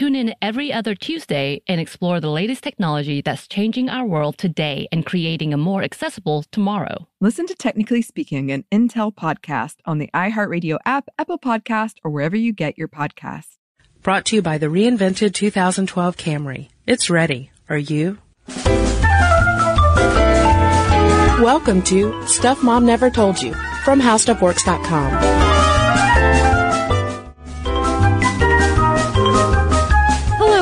[0.00, 4.88] Tune in every other Tuesday and explore the latest technology that's changing our world today
[4.90, 7.06] and creating a more accessible tomorrow.
[7.20, 12.34] Listen to Technically Speaking, an Intel podcast on the iHeartRadio app, Apple Podcast, or wherever
[12.34, 13.58] you get your podcasts.
[14.02, 16.70] Brought to you by the reinvented 2012 Camry.
[16.86, 17.50] It's ready.
[17.68, 18.16] Are you?
[21.44, 23.52] Welcome to Stuff Mom Never Told You
[23.84, 25.39] from HowStuffWorks.com.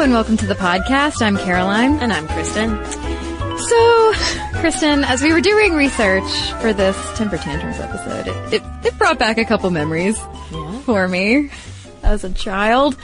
[0.09, 1.20] and welcome to the podcast.
[1.20, 1.98] I'm Caroline.
[1.98, 2.83] And I'm Kristen.
[3.59, 4.12] So,
[4.55, 6.25] Kristen, as we were doing research
[6.62, 10.19] for this temper tantrums episode, it, it, it brought back a couple memories
[10.86, 11.51] for me
[12.03, 12.97] as a child.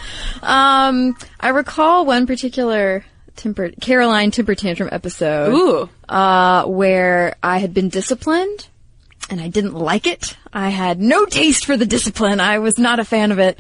[0.43, 3.05] Um, I recall one particular
[3.37, 5.53] temper, Caroline temper tantrum episode.
[5.53, 5.91] Ooh.
[6.09, 8.67] Uh, where I had been disciplined
[9.31, 10.37] and I didn't like it.
[10.53, 12.41] I had no taste for the discipline.
[12.41, 13.59] I was not a fan of it.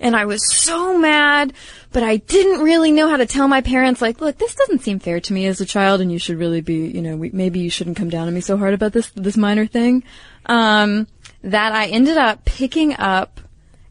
[0.00, 1.52] And I was so mad,
[1.92, 4.98] but I didn't really know how to tell my parents, like, look, this doesn't seem
[4.98, 7.60] fair to me as a child and you should really be, you know, we, maybe
[7.60, 10.04] you shouldn't come down on me so hard about this, this minor thing.
[10.46, 11.06] Um,
[11.42, 13.40] that I ended up picking up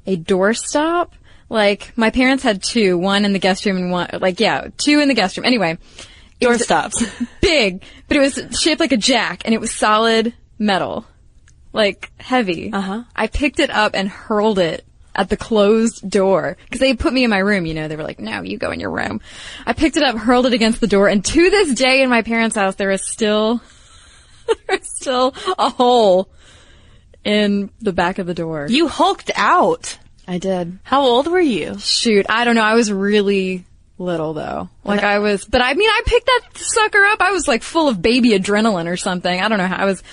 [0.06, 1.12] a doorstop.
[1.50, 5.00] Like, my parents had two, one in the guest room and one, like, yeah, two
[5.00, 5.46] in the guest room.
[5.46, 5.78] Anyway.
[6.42, 7.28] Doorstops.
[7.42, 11.06] Big, but it was shaped like a jack and it was solid metal.
[11.76, 12.72] Like, heavy.
[12.72, 13.04] Uh-huh.
[13.16, 16.58] I picked it up and hurled it at the closed door.
[16.72, 18.72] Cause they put me in my room, you know, they were like, no, you go
[18.72, 19.22] in your room.
[19.66, 22.22] I picked it up, hurled it against the door, and to this day in my
[22.22, 23.62] parents' house, there is still,
[24.68, 26.30] there is still a hole
[27.24, 28.68] in the back of the door.
[28.70, 29.98] You hulked out.
[30.28, 30.80] I did.
[30.84, 31.78] How old were you?
[31.80, 32.64] Shoot, I don't know.
[32.64, 33.66] I was really
[33.98, 34.70] little though.
[34.84, 37.22] Like I was, but I mean, I picked that sucker up.
[37.22, 39.42] I was like full of baby adrenaline or something.
[39.42, 39.78] I don't know how.
[39.78, 40.04] I was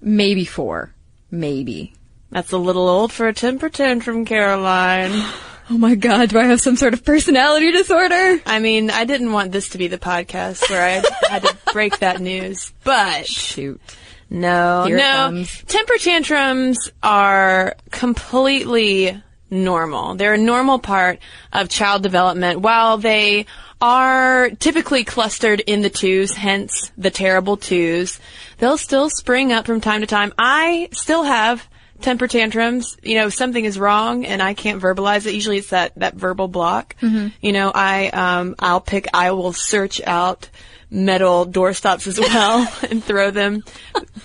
[0.00, 0.94] maybe four.
[1.32, 1.94] Maybe.
[2.30, 5.10] That's a little old for a temper tantrum, Caroline.
[5.70, 8.40] Oh my god, do I have some sort of personality disorder?
[8.44, 12.00] I mean, I didn't want this to be the podcast where I had to break
[12.00, 13.80] that news, but Shoot.
[14.28, 15.44] no, Here no.
[15.68, 20.16] Temper tantrums are completely normal.
[20.16, 21.20] They're a normal part
[21.52, 22.60] of child development.
[22.60, 23.46] While they
[23.82, 28.20] are typically clustered in the twos, hence the terrible twos,
[28.58, 30.32] they'll still spring up from time to time.
[30.38, 31.66] I still have
[32.00, 32.96] temper tantrums.
[33.02, 35.34] You know, something is wrong and I can't verbalize it.
[35.34, 36.94] Usually it's that, that verbal block.
[37.40, 40.48] You know, I, um, I'll pick, I will search out
[40.88, 43.64] metal doorstops as well and throw them,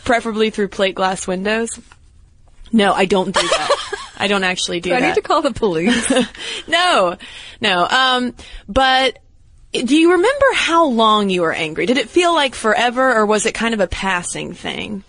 [0.03, 1.79] preferably through plate glass windows.
[2.71, 3.97] No, I don't do that.
[4.17, 5.07] I don't actually do Do I that.
[5.07, 6.11] need to call the police?
[6.67, 7.17] no,
[7.61, 7.87] no.
[7.87, 8.35] Um,
[8.67, 9.17] but
[9.85, 11.85] do you remember how long you were angry?
[11.85, 15.03] Did it feel like forever, or was it kind of a passing thing?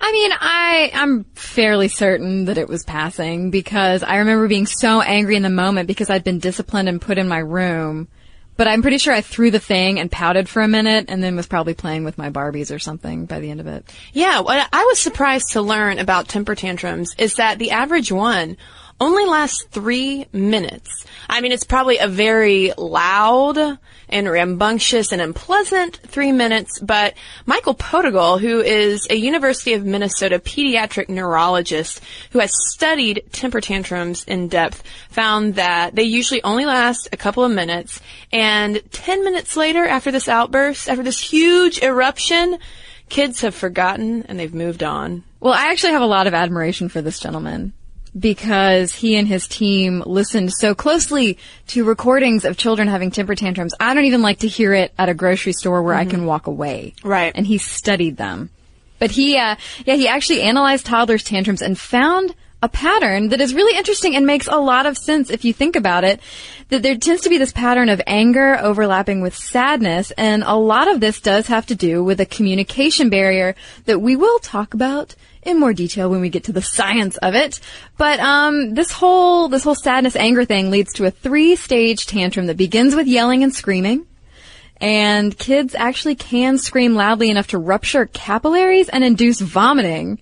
[0.00, 5.00] I mean, I I'm fairly certain that it was passing because I remember being so
[5.00, 8.08] angry in the moment because I'd been disciplined and put in my room.
[8.56, 11.36] But I'm pretty sure I threw the thing and pouted for a minute and then
[11.36, 13.84] was probably playing with my Barbies or something by the end of it.
[14.14, 18.56] Yeah, what I was surprised to learn about temper tantrums is that the average one
[19.00, 21.04] only lasts three minutes.
[21.28, 23.78] I mean, it's probably a very loud
[24.08, 27.14] and rambunctious and unpleasant three minutes, but
[27.44, 32.00] Michael Potegal, who is a University of Minnesota pediatric neurologist
[32.30, 37.44] who has studied temper tantrums in depth, found that they usually only last a couple
[37.44, 38.00] of minutes,
[38.32, 42.58] and 10 minutes later, after this outburst, after this huge eruption,
[43.08, 45.24] kids have forgotten and they've moved on.
[45.40, 47.72] Well, I actually have a lot of admiration for this gentleman
[48.18, 53.74] because he and his team listened so closely to recordings of children having temper tantrums.
[53.78, 56.46] I don't even like to hear it at a grocery store where I can walk
[56.46, 56.94] away.
[57.02, 57.32] Right.
[57.34, 58.50] And he studied them.
[58.98, 63.54] But he, uh, yeah, he actually analyzed toddlers' tantrums and found a pattern that is
[63.54, 66.20] really interesting and makes a lot of sense if you think about it.
[66.70, 70.88] That there tends to be this pattern of anger overlapping with sadness, and a lot
[70.88, 73.54] of this does have to do with a communication barrier
[73.84, 75.14] that we will talk about
[75.46, 77.60] in more detail when we get to the science of it.
[77.96, 82.46] But um, this whole this whole sadness anger thing leads to a three stage tantrum
[82.46, 84.06] that begins with yelling and screaming.
[84.78, 90.18] And kids actually can scream loudly enough to rupture capillaries and induce vomiting.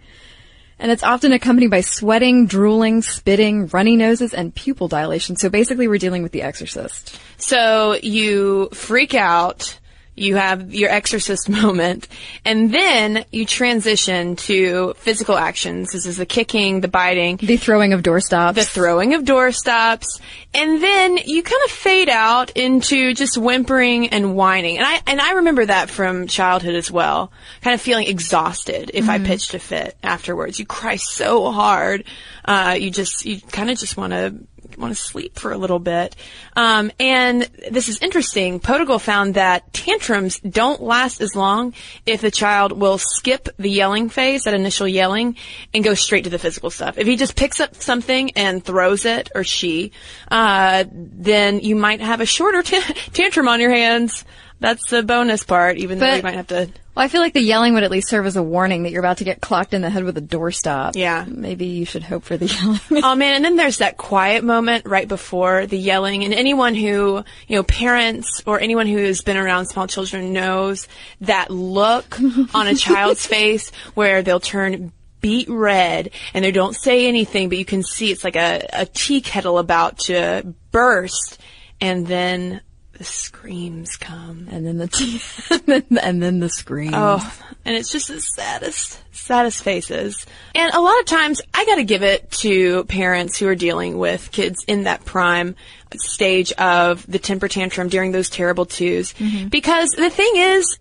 [0.79, 5.37] And it's often accompanied by sweating, drooling, spitting, runny noses, and pupil dilation.
[5.37, 7.19] So basically, we're dealing with the exorcist.
[7.37, 9.79] So you freak out,
[10.17, 12.09] you have your exorcist moment,
[12.45, 15.93] and then you transition to physical actions.
[15.93, 18.55] This is the kicking, the biting, The throwing of doorstops.
[18.55, 20.07] the throwing of doorstops,
[20.53, 24.79] and then you kind of fade out into just whimpering and whining.
[24.79, 27.33] And I and I remember that from childhood as well.
[27.63, 30.59] Kind of feeling exhausted if I pitched a fit afterwards.
[30.59, 32.05] You cry so hard,
[32.45, 34.35] uh, you just you kind of just want to
[34.79, 36.17] want to sleep for a little bit.
[36.57, 38.61] Um, and this is interesting.
[38.61, 41.75] Potegal found that tantrums don't last as long
[42.07, 45.37] if the child will skip the yelling phase, that initial yelling,
[45.73, 46.99] and go straight to the physical stuff.
[46.99, 49.93] If he just picks up something and throws it, or she,
[50.31, 52.81] uh, then you might have a shorter t-
[53.13, 54.25] tantrum on your hands.
[54.61, 56.71] That's the bonus part, even though you might have to.
[56.95, 59.01] Well, I feel like the yelling would at least serve as a warning that you're
[59.01, 60.93] about to get clocked in the head with a doorstop.
[60.95, 61.25] Yeah.
[61.27, 62.47] Maybe you should hope for the
[62.91, 63.05] yelling.
[63.05, 66.23] oh man, and then there's that quiet moment right before the yelling.
[66.23, 70.87] And anyone who, you know, parents or anyone who has been around small children knows
[71.23, 72.17] that look
[72.55, 77.59] on a child's face where they'll turn beet red and they don't say anything, but
[77.59, 81.41] you can see it's like a, a tea kettle about to burst.
[81.81, 82.61] And then
[82.95, 84.49] the screams come.
[84.51, 85.21] and then the t-
[85.51, 86.95] and, then, and then the screams.
[86.95, 90.27] Oh, and it's just the saddest, saddest faces.
[90.55, 93.99] And a lot of times, I got to give it to parents who are dealing
[93.99, 95.57] with kids in that prime
[95.97, 99.49] stage of the temper tantrum during those terrible 2s mm-hmm.
[99.49, 100.79] Because the thing is,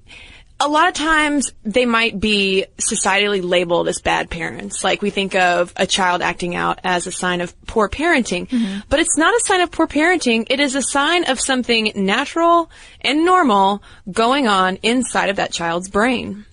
[0.64, 4.84] a lot of times they might be societally labeled as bad parents.
[4.84, 8.48] Like we think of a child acting out as a sign of poor parenting.
[8.48, 8.80] Mm-hmm.
[8.88, 10.48] But it's not a sign of poor parenting.
[10.50, 12.72] It is a sign of something natural
[13.02, 16.46] and normal going on inside of that child's brain.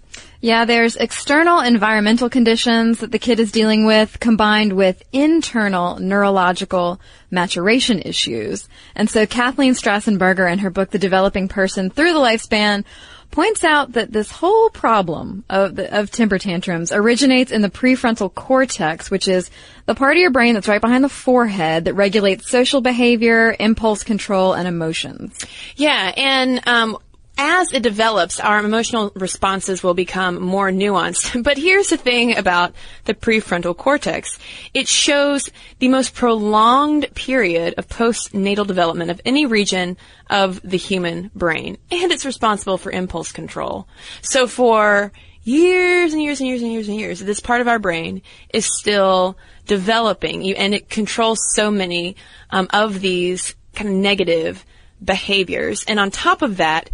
[0.42, 6.98] Yeah, there's external environmental conditions that the kid is dealing with combined with internal neurological
[7.30, 8.66] maturation issues.
[8.96, 12.84] And so Kathleen Stassen Berger in her book, The Developing Person Through the Lifespan,
[13.30, 19.10] points out that this whole problem of, of temper tantrums originates in the prefrontal cortex,
[19.10, 19.50] which is
[19.86, 24.02] the part of your brain that's right behind the forehead that regulates social behavior, impulse
[24.02, 25.38] control, and emotions.
[25.76, 26.98] Yeah, and um,
[27.40, 31.42] as it develops, our emotional responses will become more nuanced.
[31.50, 32.74] But here's the thing about
[33.06, 34.38] the prefrontal cortex.
[34.74, 35.48] It shows
[35.78, 39.96] the most prolonged period of postnatal development of any region
[40.28, 41.78] of the human brain.
[41.90, 43.88] And it's responsible for impulse control.
[44.20, 45.10] So for
[45.42, 48.20] years and years and years and years and years, this part of our brain
[48.52, 52.16] is still developing, and it controls so many
[52.50, 54.66] um, of these kind of negative
[55.02, 55.84] behaviors.
[55.88, 56.90] And on top of that,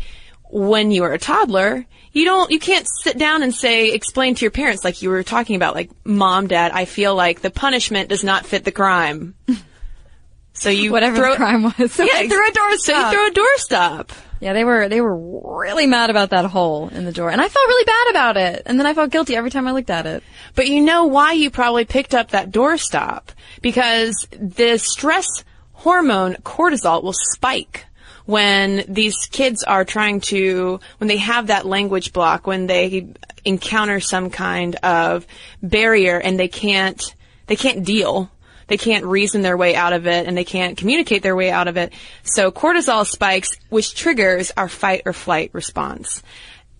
[0.50, 4.44] when you are a toddler, you don't, you can't sit down and say, explain to
[4.44, 8.08] your parents like you were talking about, like, mom, dad, I feel like the punishment
[8.08, 9.34] does not fit the crime.
[10.58, 11.92] So you Whatever throw, the crime was.
[11.92, 12.78] So yeah, threw a doorstop.
[12.78, 14.10] So you throw a doorstop.
[14.40, 17.48] Yeah, they were they were really mad about that hole in the door, and I
[17.48, 18.62] felt really bad about it.
[18.66, 20.22] And then I felt guilty every time I looked at it.
[20.54, 23.28] But you know why you probably picked up that doorstop?
[23.60, 25.26] Because the stress
[25.72, 27.84] hormone cortisol will spike
[28.26, 33.08] when these kids are trying to, when they have that language block, when they
[33.44, 35.26] encounter some kind of
[35.62, 37.14] barrier and they can't,
[37.46, 38.30] they can't deal.
[38.66, 41.68] They can't reason their way out of it and they can't communicate their way out
[41.68, 41.92] of it.
[42.24, 46.22] So cortisol spikes, which triggers our fight or flight response.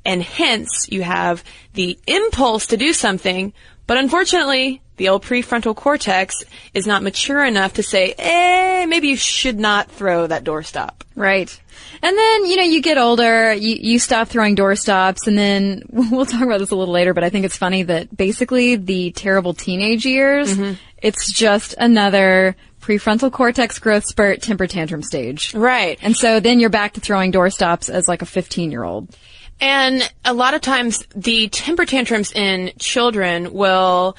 [0.05, 3.53] And hence you have the impulse to do something,
[3.87, 9.17] but unfortunately, the old prefrontal cortex is not mature enough to say, eh, maybe you
[9.17, 11.03] should not throw that doorstop.
[11.15, 11.61] Right.
[12.03, 16.27] And then, you know, you get older, you, you stop throwing doorstops, and then we'll
[16.27, 19.55] talk about this a little later, but I think it's funny that basically the terrible
[19.55, 20.59] teenage years,
[20.99, 25.55] it's just another prefrontal cortex growth spurt temper tantrum stage.
[25.55, 25.99] Right.
[26.03, 29.15] And so then you're back to throwing doorstops as like a 15 year old.
[29.61, 34.17] And a lot of times the temper tantrums in children will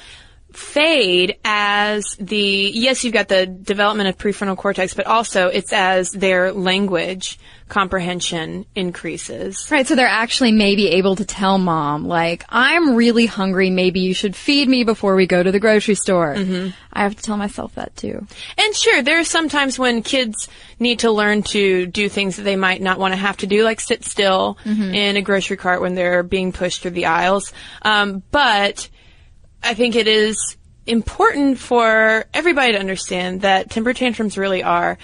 [0.58, 6.10] fade as the yes you've got the development of prefrontal cortex but also it's as
[6.10, 7.38] their language
[7.68, 13.68] comprehension increases Right, so they're actually maybe able to tell mom, like, I'm really hungry,
[13.70, 16.34] maybe you should feed me before we go to the grocery store.
[16.34, 16.70] Mm-hmm.
[16.92, 18.26] I have to tell myself that too.
[18.56, 20.48] and sure there are some times when kids
[20.80, 23.62] need to learn to do things that they might not want to have to do
[23.64, 28.22] like sit still in a grocery cart when they're being pushed through the aisles um,
[28.30, 28.88] but
[29.62, 34.98] I think it is important for everybody to understand that temper tantrums really are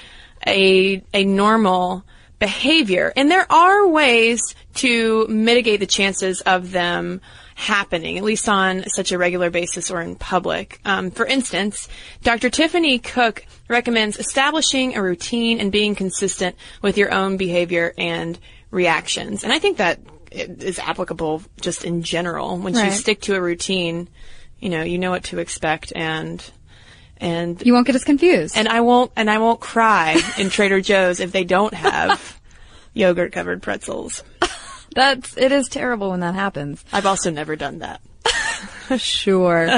[0.47, 2.05] a a normal
[2.39, 7.21] behavior, and there are ways to mitigate the chances of them
[7.55, 10.81] happening, at least on such a regular basis or in public.
[10.85, 11.89] Um, for instance,
[12.23, 12.51] Dr.
[12.51, 18.39] Tiffany Cook recommends establishing a routine and being consistent with your own behavior and
[18.71, 20.01] reactions, and I think that
[20.35, 22.59] is applicable just in general.
[22.59, 24.09] Once you stick to a routine,
[24.65, 26.43] you know, you know what to expect and
[27.19, 28.57] and You won't get us confused.
[28.57, 32.41] and I won't and I won't cry in Trader Joe's if they don't have
[32.95, 34.23] yogurt covered pretzels.
[34.95, 36.85] That's, it is terrible when that happens.
[36.93, 38.01] I've also never done that.
[38.99, 39.69] Sure.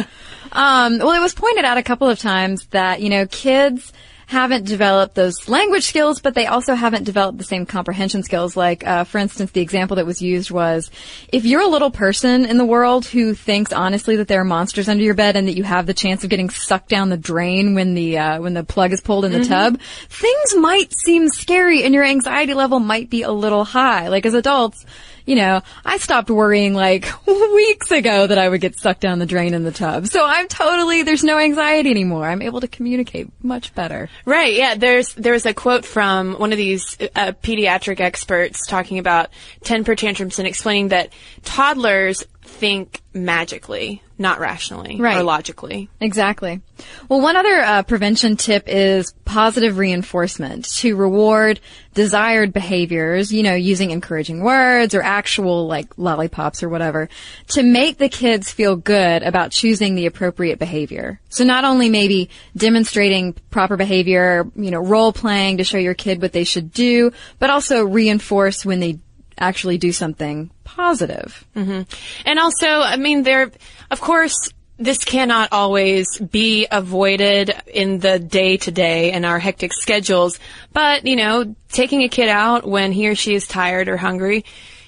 [0.53, 3.93] um, well, it was pointed out a couple of times that, you know, kids
[4.27, 8.57] haven't developed those language skills, but they also haven't developed the same comprehension skills.
[8.57, 10.91] Like, uh, for instance, the example that was used was,
[11.33, 14.89] if you're a little person in the world who thinks honestly that there are monsters
[14.89, 17.75] under your bed and that you have the chance of getting sucked down the drain
[17.75, 21.85] when the, uh, when the plug is pulled in the tub, things might seem scary
[21.85, 24.09] and your anxiety level might be a little high.
[24.09, 24.85] Like, as adults,
[25.27, 29.27] you know, I stopped worrying like weeks ago that I would get sucked down the
[29.27, 30.07] drain in the tub.
[30.07, 32.25] So I'm totally, there's no anxiety anymore.
[32.25, 34.09] I'm able to communicate much better.
[34.25, 34.55] Right.
[34.55, 34.77] Yeah.
[34.77, 39.31] There's there's a quote from one of these uh, pediatric experts talking about
[39.65, 45.19] temper tantrums and explaining that toddlers think magically, not rationally Right.
[45.19, 45.89] or logically.
[46.01, 46.61] Exactly.
[47.09, 51.61] Well, one other uh, prevention tip is positive reinforcement to reward
[51.95, 57.09] desired behaviors, you know, using encouraging words or actual like lollipops or whatever
[57.49, 61.21] to make the kids feel good about choosing the appropriate behavior.
[61.29, 66.21] So not only maybe demonstrating proper behavior, you know, role playing to show your kid
[66.21, 68.99] what they should do, but also reinforce when they
[69.39, 71.45] actually do something positive.
[71.55, 71.83] Mm-hmm.
[72.25, 73.51] And also, I mean, there,
[73.91, 79.73] of course, this cannot always be avoided in the day to day and our hectic
[79.73, 80.39] schedules.
[80.73, 84.45] But, you know, taking a kid out when he or she is tired or hungry,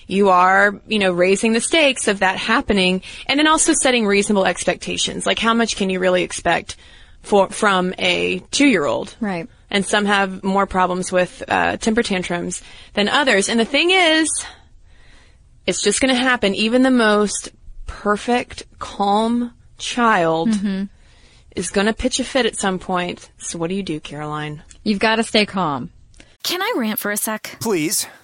[0.07, 4.47] you are, you know, raising the stakes of that happening and then also setting reasonable
[4.47, 5.27] expectations.
[5.27, 6.77] Like how much can you really expect
[7.23, 9.15] for, from a two year old?
[9.21, 9.49] Right.
[9.71, 12.63] And some have more problems with uh, temper tantrums
[12.95, 13.49] than others.
[13.49, 14.29] And the thing is,
[15.67, 16.55] it's just going to happen.
[16.55, 17.51] Even the most
[17.87, 20.49] perfect, calm child
[21.55, 23.31] is going to pitch a fit at some point.
[23.39, 24.63] So what do you do, Caroline?
[24.85, 25.91] You've got to stay calm.
[26.43, 27.59] Can I rant for a sec?
[27.61, 28.07] Please.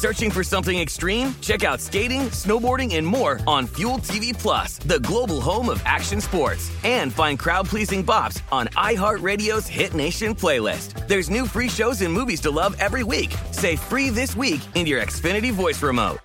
[0.00, 1.34] Searching for something extreme?
[1.42, 6.22] Check out skating, snowboarding, and more on Fuel TV Plus, the global home of action
[6.22, 6.72] sports.
[6.84, 11.06] And find crowd pleasing bops on iHeartRadio's Hit Nation playlist.
[11.06, 13.34] There's new free shows and movies to love every week.
[13.50, 16.18] Say free this week in your Xfinity voice remote.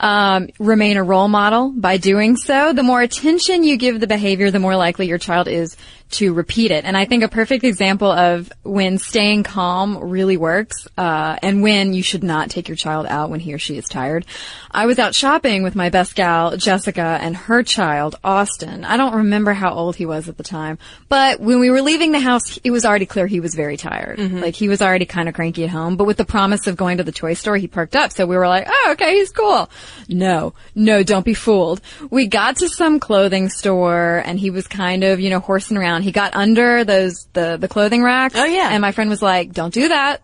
[0.00, 2.72] um, remain a role model by doing so.
[2.72, 5.76] The more attention you give the behavior, the more likely your child is
[6.10, 6.84] to repeat it.
[6.84, 11.92] And I think a perfect example of when staying calm really works, uh, and when
[11.92, 14.26] you should not take your child out when he or she is tired.
[14.70, 18.84] I was out shopping with my best gal, Jessica, and her child, Austin.
[18.84, 22.12] I don't remember how old he was at the time, but when we were leaving
[22.12, 24.18] the house, it was already clear he was very tired.
[24.40, 26.98] Like he was already kind of cranky at home, but with the promise of going
[26.98, 28.12] to the toy store, he perked up.
[28.12, 29.70] So we were like, oh, okay, he's cool.
[30.08, 31.80] No, no, don't be fooled.
[32.10, 35.99] We got to some clothing store and he was kind of, you know, horsing around.
[36.02, 38.34] He got under those, the, the clothing racks.
[38.36, 38.70] Oh yeah.
[38.70, 40.22] And my friend was like, don't do that.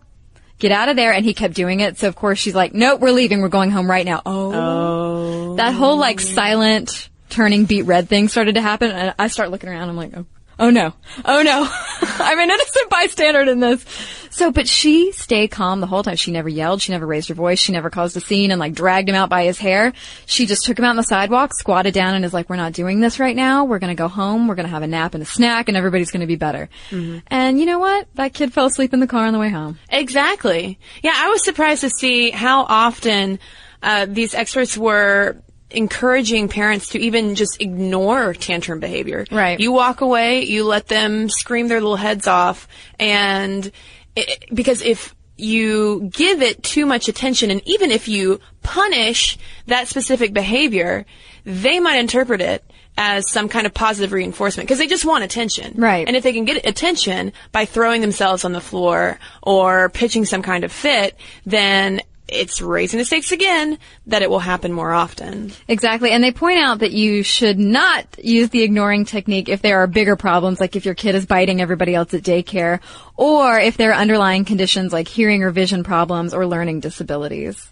[0.59, 1.13] Get out of there.
[1.13, 1.97] And he kept doing it.
[1.97, 3.41] So of course she's like, nope, we're leaving.
[3.41, 4.21] We're going home right now.
[4.25, 5.55] Oh.
[5.55, 8.91] That whole like silent turning beat red thing started to happen.
[8.91, 9.89] And I start looking around.
[9.89, 10.25] I'm like, oh,
[10.59, 10.93] oh no.
[11.25, 11.67] Oh no.
[12.19, 13.85] I'm an innocent bystander in this.
[14.37, 16.15] So, but she stayed calm the whole time.
[16.15, 16.81] She never yelled.
[16.83, 17.57] She never raised her voice.
[17.57, 19.93] She never caused a scene and like dragged him out by his hair.
[20.27, 22.73] She just took him out on the sidewalk, squatted down and is like, we're not
[22.73, 23.65] doing this right now.
[23.65, 24.47] We're going to go home.
[24.47, 26.69] We're going to have a nap and a snack and everybody's going to be better.
[27.27, 28.07] And you know what?
[28.13, 29.79] That kid fell asleep in the car on the way home.
[29.89, 30.77] Exactly.
[31.01, 33.39] Yeah, I was surprised to see how often
[33.81, 39.25] uh, these experts were encouraging parents to even just ignore tantrum behavior.
[39.31, 39.59] Right.
[39.59, 42.67] You walk away, you let them scream their little heads off,
[42.99, 43.71] and
[44.15, 49.87] it, because if you give it too much attention, and even if you punish that
[49.87, 51.05] specific behavior,
[51.43, 52.63] they might interpret it
[52.97, 55.79] as some kind of positive reinforcement because they just want attention.
[55.79, 56.07] Right.
[56.07, 60.41] And if they can get attention by throwing themselves on the floor or pitching some
[60.41, 65.51] kind of fit, then it's raising the stakes again that it will happen more often.
[65.67, 66.11] Exactly.
[66.11, 69.87] And they point out that you should not use the ignoring technique if there are
[69.87, 72.79] bigger problems, like if your kid is biting everybody else at daycare,
[73.15, 77.71] or if there are underlying conditions like hearing or vision problems or learning disabilities.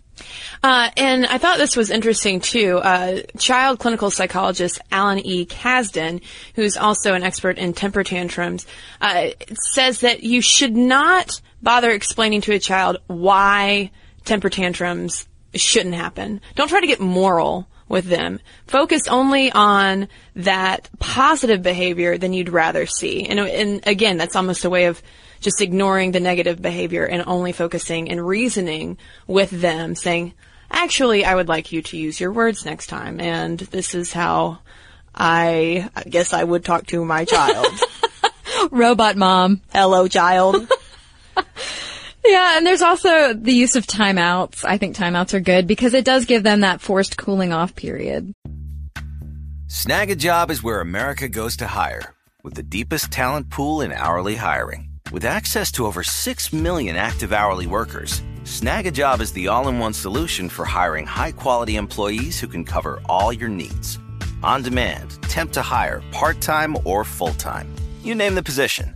[0.64, 2.78] Uh, and I thought this was interesting too.
[2.78, 5.46] Uh, child clinical psychologist Alan E.
[5.46, 6.22] Kazdin,
[6.56, 8.66] who's also an expert in temper tantrums,
[9.02, 9.30] uh,
[9.74, 13.92] says that you should not bother explaining to a child why
[14.26, 16.42] temper tantrums shouldn't happen.
[16.56, 18.40] Don't try to get moral with them.
[18.68, 23.26] Focus only on that positive behavior than you'd rather see.
[23.26, 25.02] And, and again, that's almost a way of
[25.40, 30.34] just ignoring the negative behavior and only focusing and reasoning with them, saying,
[30.72, 33.20] actually, I would like you to use your words next time.
[33.20, 34.60] And this is how
[35.14, 37.68] I, I guess I would talk to my child.
[38.72, 39.62] Robot mom.
[39.72, 40.68] Hello, child.
[42.28, 44.66] Yeah, and there's also the use of timeouts.
[44.66, 48.34] I think timeouts are good because it does give them that forced cooling off period.
[49.68, 53.92] Snag a job is where America goes to hire, with the deepest talent pool in
[53.92, 54.90] hourly hiring.
[55.12, 59.68] With access to over 6 million active hourly workers, Snag a job is the all
[59.68, 64.00] in one solution for hiring high quality employees who can cover all your needs.
[64.44, 67.68] On demand, temp to hire, part time or full time.
[68.04, 68.96] You name the position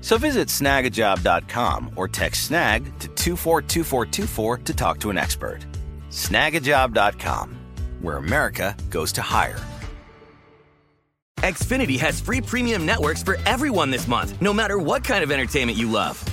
[0.00, 5.66] So visit snagajob.com or text snag to 242424 to talk to an expert.
[6.10, 7.56] Snagajob.com,
[8.00, 9.58] where America goes to hire.
[11.38, 15.78] Xfinity has free premium networks for everyone this month, no matter what kind of entertainment
[15.78, 16.22] you love.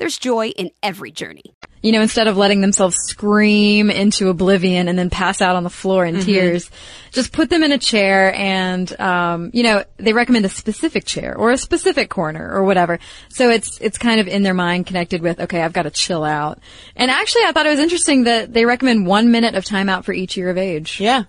[0.00, 1.44] there's joy in every journey.
[1.82, 5.70] You know, instead of letting themselves scream into oblivion and then pass out on the
[5.70, 6.24] floor in Mhm.
[6.24, 6.70] tears,
[7.12, 11.34] just put them in a chair and, um, you know, they recommend a specific chair
[11.36, 12.98] or a specific corner or whatever.
[13.28, 16.24] So it's, it's kind of in their mind connected with, okay, I've got to chill
[16.24, 16.58] out.
[16.96, 20.12] And actually, I thought it was interesting that they recommend one minute of timeout for
[20.12, 20.98] each year of age.
[21.00, 21.24] Yeah.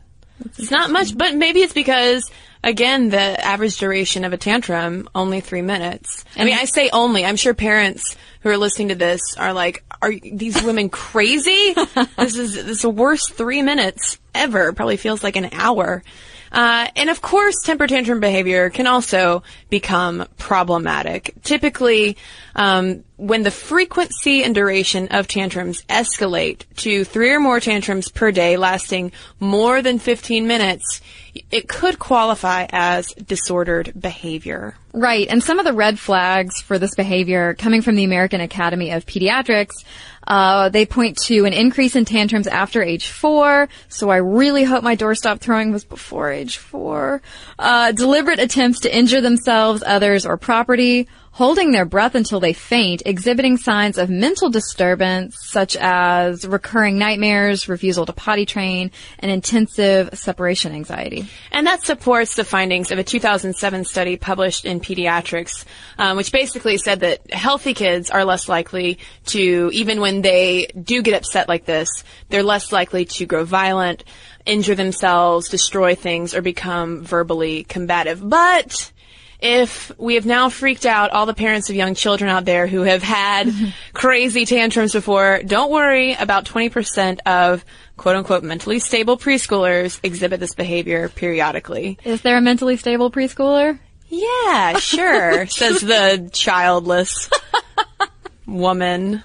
[0.58, 2.30] It's not much, but maybe it's because,
[2.64, 6.26] again, the average duration of a tantrum, only three minutes.
[6.36, 7.26] I mean, I say only.
[7.26, 11.74] I'm sure parents who are listening to this are like, are these women crazy?
[12.18, 14.74] this is, this is the worst three minutes ever.
[14.74, 16.04] Probably feels like an hour.
[16.52, 21.34] Uh, and of course, temper tantrum behavior can also become problematic.
[21.44, 22.18] Typically,
[22.56, 28.32] um, when the frequency and duration of tantrums escalate to three or more tantrums per
[28.32, 31.02] day lasting more than 15 minutes,
[31.52, 34.76] it could qualify as disordered behavior.
[34.94, 35.28] Right.
[35.30, 39.06] And some of the red flags for this behavior coming from the American Academy of
[39.06, 39.86] Pediatrics,
[40.32, 43.68] uh, they point to an increase in tantrums after age four.
[43.90, 47.22] So I really hope my doorstop throwing was before age four.
[47.60, 51.10] Uh, deliberate attempts to injure themselves, others, or property.
[51.34, 57.70] Holding their breath until they faint, exhibiting signs of mental disturbance such as recurring nightmares,
[57.70, 61.30] refusal to potty train, and intensive separation anxiety.
[61.50, 65.64] And that supports the findings of a 2007 study published in Pediatrics,
[65.98, 71.02] um, which basically said that healthy kids are less likely to, even when they do
[71.02, 74.04] get upset like this, they're less likely to grow violent,
[74.46, 78.22] injure themselves, destroy things, or become verbally combative.
[78.22, 78.91] But
[79.42, 82.82] if we have now freaked out all the parents of young children out there who
[82.82, 83.52] have had
[83.94, 87.66] crazy tantrums before, don't worry, about 20% of
[87.98, 91.98] quote unquote mentally stable preschoolers exhibit this behavior periodically.
[92.04, 93.80] Is there a mentally stable preschooler?
[94.10, 97.30] Yeah, sure, says the childless
[98.46, 99.24] woman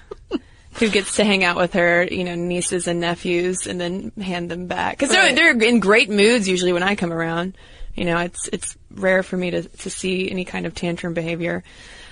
[0.73, 4.49] who gets to hang out with her, you know, nieces and nephews and then hand
[4.49, 4.99] them back.
[4.99, 5.35] Cause Right.
[5.35, 7.57] they're, they're in great moods usually when I come around.
[7.97, 11.63] You know, it's, it's rare for me to, to see any kind of tantrum behavior.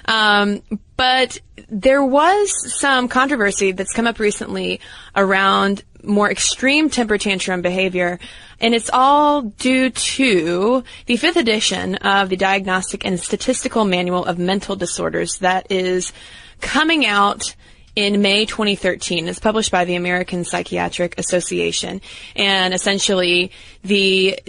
[0.06, 0.62] Um,
[0.98, 4.80] but there was some controversy that's come up recently
[5.16, 8.20] around more extreme temper tantrum behavior,
[8.60, 14.38] and it's all due to the fifth edition of the Diagnostic and Statistical Manual of
[14.38, 16.14] Mental Disorders that is
[16.62, 17.56] coming out
[17.96, 19.28] in May 2013.
[19.28, 22.02] It's published by the American Psychiatric Association,
[22.36, 23.52] and essentially
[23.84, 24.40] the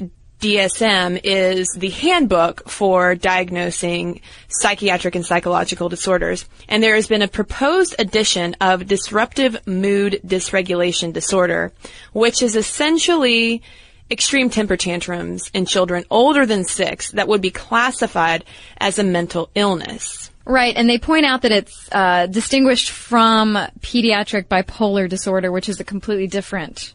[0.40, 6.44] DSM is the handbook for diagnosing psychiatric and psychological disorders.
[6.68, 11.72] And there has been a proposed addition of disruptive mood dysregulation disorder,
[12.12, 13.62] which is essentially
[14.11, 18.44] extreme temper tantrums in children older than six that would be classified
[18.79, 20.31] as a mental illness.
[20.44, 25.81] Right, and they point out that it's uh, distinguished from pediatric bipolar disorder, which is
[25.81, 26.94] a completely different,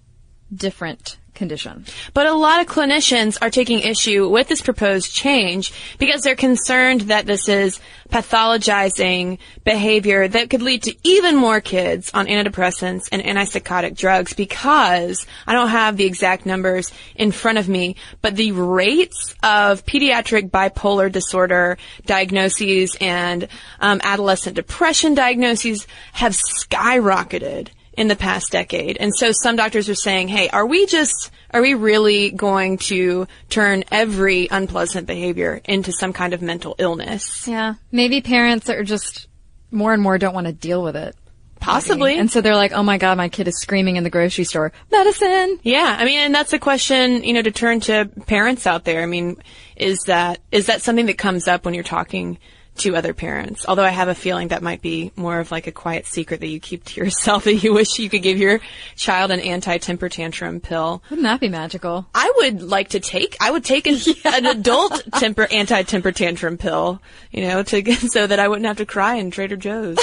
[0.53, 1.85] different condition.
[2.13, 7.01] But a lot of clinicians are taking issue with this proposed change because they're concerned
[7.01, 7.79] that this is
[8.11, 15.25] pathologizing behavior that could lead to even more kids on antidepressants and antipsychotic drugs because
[15.47, 20.51] I don't have the exact numbers in front of me, but the rates of pediatric
[20.51, 23.47] bipolar disorder diagnoses and
[23.79, 28.97] um, adolescent depression diagnoses have skyrocketed in the past decade.
[28.97, 33.27] And so some doctors are saying, hey, are we just, are we really going to
[33.49, 37.47] turn every unpleasant behavior into some kind of mental illness?
[37.47, 39.27] Yeah, maybe parents are just
[39.71, 41.15] more and more don't want to deal with it.
[41.59, 42.17] Possibly.
[42.17, 44.71] And so they're like, oh my god, my kid is screaming in the grocery store,
[44.91, 45.59] medicine!
[45.61, 49.03] Yeah, I mean, and that's a question, you know, to turn to parents out there.
[49.03, 49.37] I mean,
[49.75, 52.39] is that, is that something that comes up when you're talking
[52.81, 53.65] to other parents?
[53.67, 56.47] Although I have a feeling that might be more of like a quiet secret that
[56.47, 58.59] you keep to yourself that you wish you could give your
[58.95, 61.01] child an anti-temper tantrum pill.
[61.09, 62.05] Wouldn't that be magical?
[62.13, 67.01] I would like to take, I would take an, an adult temper, anti-temper tantrum pill,
[67.31, 69.99] you know, to, so that I wouldn't have to cry in Trader Joe's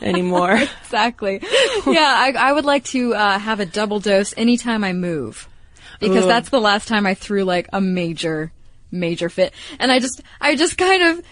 [0.00, 0.56] anymore.
[0.82, 1.40] exactly.
[1.86, 5.48] yeah, I, I would like to uh, have a double dose anytime I move.
[6.00, 6.28] Because Ooh.
[6.28, 8.52] that's the last time I threw like a major,
[8.90, 9.52] major fit.
[9.78, 11.24] And I just, I just kind of,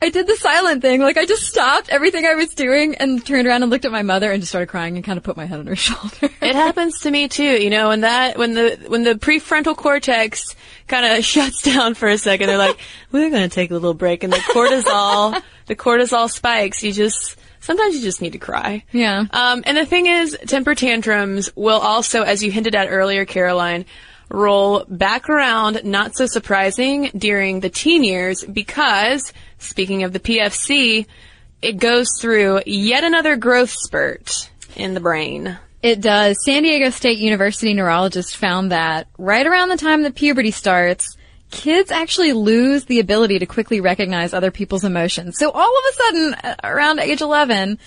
[0.00, 1.00] I did the silent thing.
[1.00, 4.02] Like I just stopped everything I was doing and turned around and looked at my
[4.02, 6.28] mother and just started crying and kind of put my head on her shoulder.
[6.42, 10.54] It happens to me too, you know, when that, when the, when the prefrontal cortex
[10.86, 12.78] kind of shuts down for a second, they're like,
[13.12, 16.82] we're going to take a little break and the cortisol, the cortisol spikes.
[16.82, 18.84] You just Sometimes you just need to cry.
[18.92, 19.24] Yeah.
[19.32, 23.86] Um, and the thing is, temper tantrums will also, as you hinted at earlier, Caroline,
[24.28, 31.06] roll back around, not so surprising, during the teen years because, speaking of the PFC,
[31.62, 35.58] it goes through yet another growth spurt in the brain.
[35.82, 36.36] It does.
[36.44, 41.16] San Diego State University neurologist found that right around the time that puberty starts,
[41.50, 45.36] kids actually lose the ability to quickly recognize other people's emotions.
[45.38, 47.78] So all of a sudden, around age 11,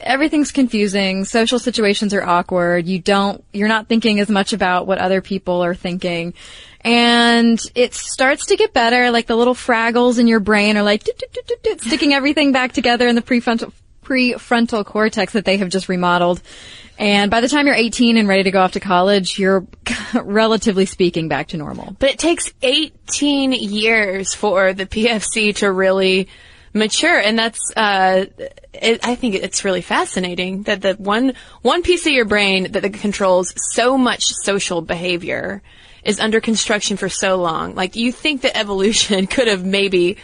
[0.00, 1.24] everything's confusing.
[1.24, 2.86] Social situations are awkward.
[2.86, 6.34] You don't, you're not thinking as much about what other people are thinking.
[6.82, 11.06] And it starts to get better, like the little fraggles in your brain are like,
[11.78, 13.72] sticking everything back together in the prefrontal,
[14.04, 16.40] prefrontal cortex that they have just remodeled.
[16.98, 19.66] And by the time you're 18 and ready to go off to college, you're
[20.14, 21.96] relatively speaking back to normal.
[21.98, 26.28] But it takes 18 years for the PFC to really
[26.74, 28.26] mature, and that's uh,
[28.72, 32.92] it, I think it's really fascinating that the one one piece of your brain that
[32.94, 35.62] controls so much social behavior
[36.04, 37.74] is under construction for so long.
[37.74, 40.16] Like you think that evolution could have maybe,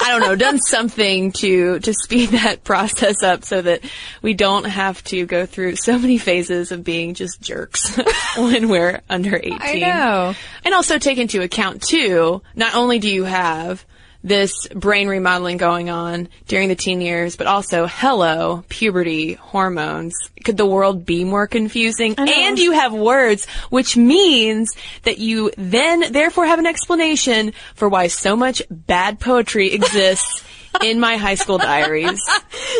[0.00, 3.82] I don't know, done something to to speed that process up so that
[4.20, 7.96] we don't have to go through so many phases of being just jerks
[8.36, 9.58] when we're under 18.
[9.60, 10.34] I know.
[10.64, 13.84] And also take into account too, not only do you have
[14.24, 20.14] this brain remodeling going on during the teen years, but also, hello, puberty, hormones.
[20.44, 22.14] Could the world be more confusing?
[22.18, 28.06] And you have words, which means that you then therefore have an explanation for why
[28.06, 30.44] so much bad poetry exists
[30.82, 32.20] in my high school diaries.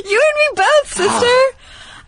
[0.04, 1.10] You and me both, sister.
[1.10, 1.52] Ah.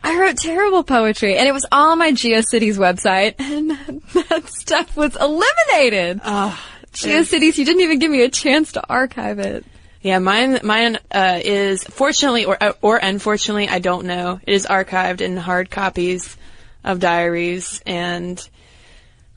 [0.05, 3.71] I wrote terrible poetry, and it was all on my GeoCities website, and
[4.29, 6.21] that stuff was eliminated.
[6.25, 6.63] Ah.
[6.95, 9.65] GeoCities, you didn't even give me a chance to archive it.
[10.01, 14.39] Yeah, mine mine uh, is fortunately or uh, or unfortunately, I don't know.
[14.47, 16.37] It is archived in hard copies
[16.85, 18.39] of diaries and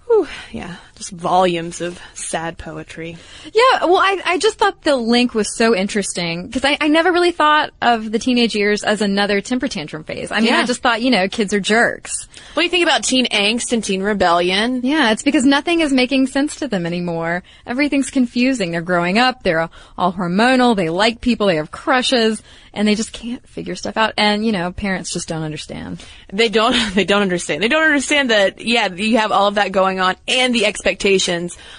[0.06, 3.18] whew, yeah, just volumes of sad poetry.
[3.46, 7.12] Yeah, well, I, I just thought the link was so interesting because I, I never
[7.12, 10.32] really thought of the teenage years as another temper tantrum phase.
[10.32, 10.60] I mean, Yeah.
[10.60, 12.28] I just thought, you know, kids are jerks.
[12.54, 14.82] What do you think about teen angst and teen rebellion?
[14.84, 17.44] Yeah, it's because nothing is making sense to them anymore.
[17.68, 18.72] Everything's confusing.
[18.72, 19.44] They're growing up.
[19.44, 20.76] They're all hormonal.
[20.76, 21.48] They like people.
[21.48, 22.42] They have crushes
[22.74, 24.14] and they just can't figure stuff out.
[24.18, 26.04] And, you know, parents just don't understand.
[26.34, 27.62] They don't they don't understand.
[27.62, 30.87] They don't understand that yeah, you have all of that going on and the expectations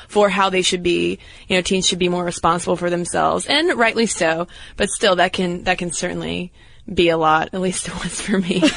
[0.08, 1.18] for how they should be,
[1.48, 4.46] you know, teens should be more responsible for themselves and rightly so.
[4.76, 6.52] But still that can that can certainly
[6.92, 8.62] be a lot, at least it was for me.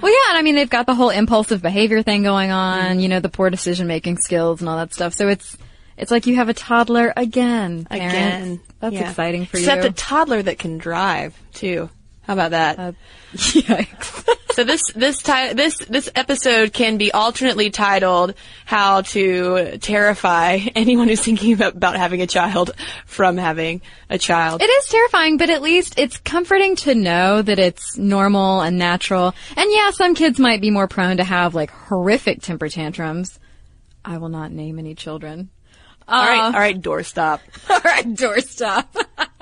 [0.00, 3.08] Well, yeah, and I mean, they've got the whole impulsive behavior thing going on, you
[3.08, 5.12] know, the poor decision making skills and all that stuff.
[5.12, 5.56] So it's,
[5.96, 7.84] it's like you have a toddler again.
[7.84, 8.14] parents.
[8.14, 8.60] Again.
[8.78, 9.10] That's Yeah.
[9.10, 9.88] exciting for Except you.
[9.88, 11.90] Except a toddler that can drive too.
[12.22, 12.78] How about that?
[12.78, 12.92] Uh,
[13.34, 14.28] Yikes.
[14.56, 18.32] So this this ti- this this episode can be alternately titled
[18.64, 22.70] "How to Terrify Anyone Who's Thinking about, about Having a Child
[23.04, 27.58] from Having a Child." It is terrifying, but at least it's comforting to know that
[27.58, 29.34] it's normal and natural.
[29.58, 33.38] And yeah, some kids might be more prone to have like horrific temper tantrums.
[34.06, 35.50] I will not name any children.
[36.08, 37.40] All right, Uh, all right, doorstop.
[37.70, 38.86] All right, doorstop.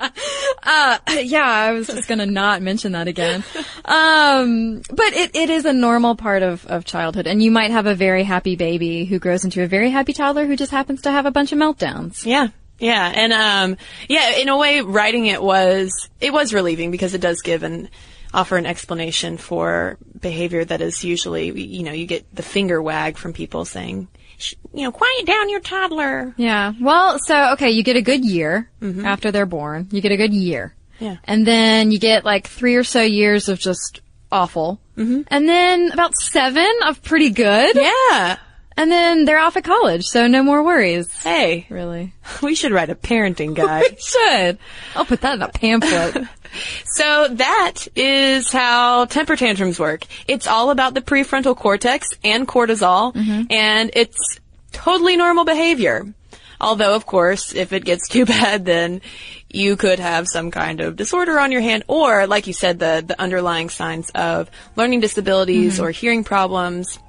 [0.63, 3.43] uh, yeah, I was just gonna not mention that again.
[3.85, 7.85] Um, but it, it is a normal part of, of childhood, and you might have
[7.85, 11.11] a very happy baby who grows into a very happy toddler who just happens to
[11.11, 12.25] have a bunch of meltdowns.
[12.25, 12.47] Yeah.
[12.77, 13.77] Yeah, and um
[14.09, 17.87] yeah, in a way writing it was it was relieving because it does give an
[18.33, 23.15] offer an explanation for behavior that is usually you know, you get the finger wag
[23.17, 24.24] from people saying, "Sh-
[24.73, 26.33] you know, quiet down your toddler.
[26.37, 26.73] Yeah.
[26.79, 28.69] Well, so okay, you get a good year
[29.03, 29.87] after they're born.
[29.91, 30.75] You get a good year.
[30.99, 31.17] Yeah.
[31.23, 34.79] And then you get like three or so years of just awful.
[34.97, 35.21] Mm-hmm.
[35.27, 37.75] And then about seven of pretty good.
[37.75, 38.37] Yeah.
[38.77, 41.11] And then they're off at college, so no more worries.
[41.23, 42.13] Hey, Really?
[42.43, 43.85] we should write a parenting guide.
[43.89, 44.57] we Should.
[44.95, 46.27] I'll put that in a pamphlet.
[46.85, 50.05] So that is how temper tantrums work.
[50.25, 53.43] It's all about the prefrontal cortex and cortisol, mm-hmm.
[53.49, 54.39] and it's
[54.71, 56.05] totally normal behavior.
[56.61, 59.01] Although, of course, if it gets too bad, then
[59.49, 63.03] you could have some kind of disorder on your hand, or, like you said, the,
[63.05, 65.83] the underlying signs of learning disabilities mm-hmm.
[65.83, 66.99] or hearing problems,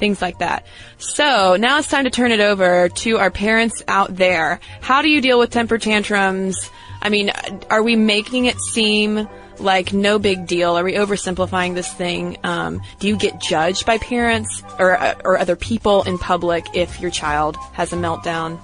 [0.00, 0.66] things like that.
[0.98, 4.58] So now it's time to turn it over to our parents out there.
[4.80, 6.56] How do you deal with temper tantrums?
[7.00, 7.30] I mean,
[7.70, 10.76] are we making it seem like no big deal?
[10.76, 12.38] Are we oversimplifying this thing?
[12.42, 17.00] Um, do you get judged by parents or uh, or other people in public if
[17.00, 18.58] your child has a meltdown?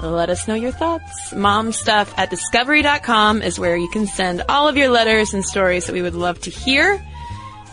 [0.00, 1.32] let us know your thoughts.
[1.32, 5.92] Momstuff at discovery.com is where you can send all of your letters and stories that
[5.92, 7.02] we would love to hear.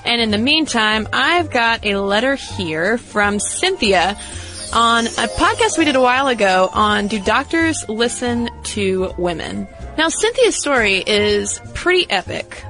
[0.06, 4.18] And in the meantime, I've got a letter here from Cynthia
[4.74, 9.68] on a podcast we did a while ago on Do Doctors Listen to Women?
[9.98, 12.64] Now, Cynthia's story is pretty epic.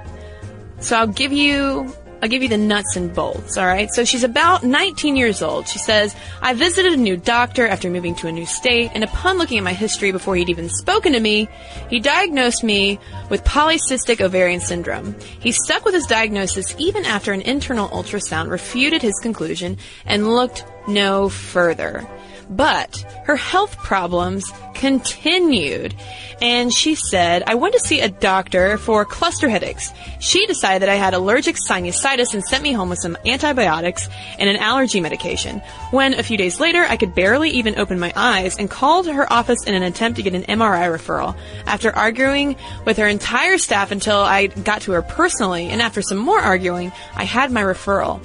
[0.79, 3.91] So I'll give you I'll give you the nuts and bolts, alright?
[3.91, 5.67] So she's about 19 years old.
[5.67, 9.37] She says, I visited a new doctor after moving to a new state, and upon
[9.37, 11.49] looking at my history before he'd even spoken to me,
[11.89, 15.15] he diagnosed me with polycystic ovarian syndrome.
[15.39, 20.63] He stuck with his diagnosis even after an internal ultrasound refuted his conclusion and looked
[20.87, 22.07] no further.
[22.51, 25.95] But her health problems continued.
[26.41, 29.93] And she said, I went to see a doctor for cluster headaches.
[30.19, 34.09] She decided that I had allergic sinusitis and sent me home with some antibiotics
[34.39, 35.61] and an allergy medication.
[35.91, 39.31] When a few days later, I could barely even open my eyes and called her
[39.31, 41.37] office in an attempt to get an MRI referral.
[41.67, 46.17] After arguing with her entire staff until I got to her personally, and after some
[46.17, 48.19] more arguing, I had my referral.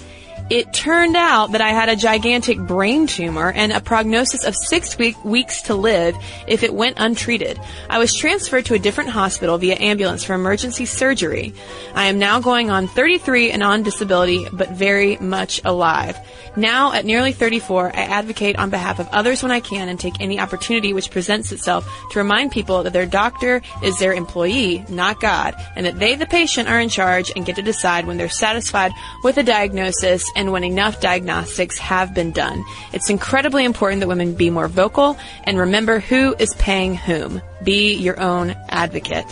[0.49, 4.97] It turned out that I had a gigantic brain tumor and a prognosis of six
[4.97, 7.59] week, weeks to live if it went untreated.
[7.91, 11.53] I was transferred to a different hospital via ambulance for emergency surgery.
[11.97, 16.17] I am now going on 33 and on disability, but very much alive.
[16.55, 20.21] Now, at nearly 34, I advocate on behalf of others when I can and take
[20.21, 25.21] any opportunity which presents itself to remind people that their doctor is their employee, not
[25.21, 28.29] God, and that they, the patient, are in charge and get to decide when they're
[28.29, 32.65] satisfied with a diagnosis and when enough diagnostics have been done.
[32.93, 37.43] It's incredibly important that women be more vocal and remember who is paying whom.
[37.65, 39.27] Be your own advocate.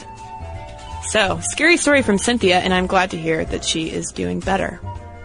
[1.09, 4.81] So, scary story from Cynthia, and I'm glad to hear that she is doing better.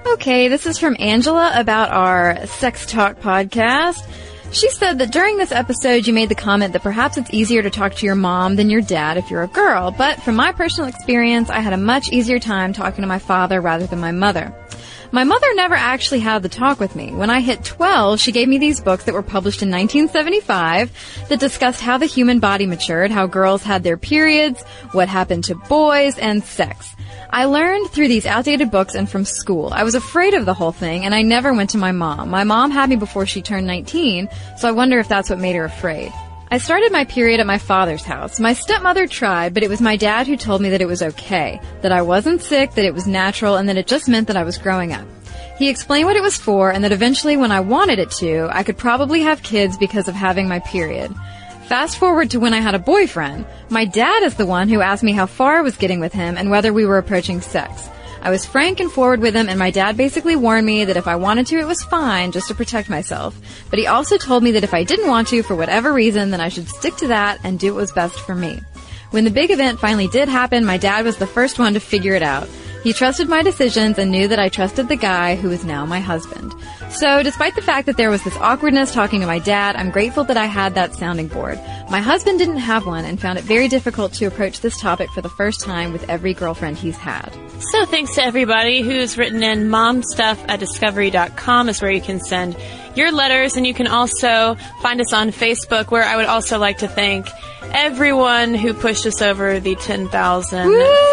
[0.05, 4.05] Okay, this is from Angela about our Sex Talk podcast.
[4.51, 7.69] She said that during this episode you made the comment that perhaps it's easier to
[7.69, 10.89] talk to your mom than your dad if you're a girl, but from my personal
[10.89, 14.53] experience, I had a much easier time talking to my father rather than my mother.
[15.11, 17.11] My mother never actually had the talk with me.
[17.11, 20.91] When I hit 12, she gave me these books that were published in 1975
[21.29, 25.55] that discussed how the human body matured, how girls had their periods, what happened to
[25.55, 26.95] boys, and sex.
[27.31, 29.71] I learned through these outdated books and from school.
[29.73, 32.29] I was afraid of the whole thing and I never went to my mom.
[32.29, 35.55] My mom had me before she turned 19, so I wonder if that's what made
[35.55, 36.11] her afraid.
[36.51, 38.39] I started my period at my father's house.
[38.39, 41.61] My stepmother tried, but it was my dad who told me that it was okay,
[41.83, 44.43] that I wasn't sick, that it was natural, and that it just meant that I
[44.43, 45.05] was growing up.
[45.59, 48.63] He explained what it was for and that eventually when I wanted it to, I
[48.63, 51.13] could probably have kids because of having my period.
[51.67, 53.45] Fast forward to when I had a boyfriend.
[53.69, 56.35] My dad is the one who asked me how far I was getting with him
[56.35, 57.89] and whether we were approaching sex.
[58.21, 61.07] I was frank and forward with him, and my dad basically warned me that if
[61.07, 63.39] I wanted to, it was fine, just to protect myself.
[63.69, 66.41] But he also told me that if I didn't want to, for whatever reason, then
[66.41, 68.59] I should stick to that and do what was best for me.
[69.11, 72.13] When the big event finally did happen, my dad was the first one to figure
[72.13, 72.47] it out.
[72.83, 75.99] He trusted my decisions and knew that I trusted the guy who is now my
[75.99, 76.53] husband.
[76.89, 80.23] So, despite the fact that there was this awkwardness talking to my dad, I'm grateful
[80.23, 81.59] that I had that sounding board.
[81.89, 85.21] My husband didn't have one and found it very difficult to approach this topic for
[85.21, 87.29] the first time with every girlfriend he's had.
[87.59, 92.57] So thanks to everybody who's written in momstuff at discovery.com is where you can send
[92.95, 96.79] your letters and you can also find us on Facebook where I would also like
[96.79, 97.27] to thank
[97.71, 100.09] everyone who pushed us over the 10,000